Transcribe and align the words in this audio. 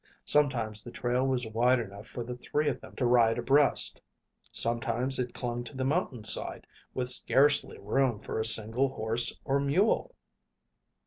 Sometimes 0.25 0.81
the 0.83 0.89
trail 0.89 1.27
was 1.27 1.45
wide 1.45 1.77
enough 1.79 2.07
for 2.07 2.23
the 2.23 2.35
three 2.35 2.67
of 2.69 2.81
them 2.81 2.95
to 2.95 3.05
ride 3.05 3.37
abreast. 3.37 4.01
Sometimes 4.51 5.19
it 5.19 5.31
clung 5.35 5.63
to 5.65 5.77
the 5.77 5.85
mountainside 5.85 6.65
with 6.95 7.07
scarcely 7.09 7.77
room 7.77 8.19
for 8.19 8.39
a 8.39 8.43
single 8.45 8.89
horse 8.89 9.37
or 9.45 9.59
mule. 9.59 10.15